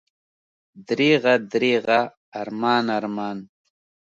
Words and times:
دریغه، 0.87 1.33
دریغه، 1.51 1.99
ارمان، 2.41 2.85
ارمان! 2.97 3.37